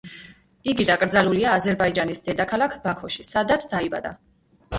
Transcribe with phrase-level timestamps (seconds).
[0.71, 4.15] იგი დაკრძალულია აზერბაიჯანის დედაქალაქ ბაქოში, სადაც დაიბადა.